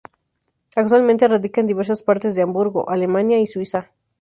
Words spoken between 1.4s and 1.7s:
en